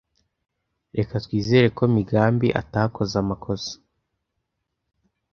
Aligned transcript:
Reka 0.97 1.13
twizere 1.25 1.67
ko 1.77 1.83
Migambi 1.95 2.47
atakoze 2.61 3.13
amakosa. 3.23 3.73